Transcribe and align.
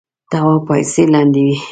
تواب 0.29 0.61
پايڅې 0.67 1.03
لندې 1.13 1.41
وې. 1.47 1.57